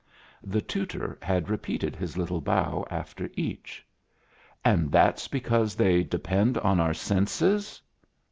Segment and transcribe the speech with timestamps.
[0.41, 3.85] The tutor had repeated his little bow after each.
[4.65, 7.79] "And that's because they depend on our senses?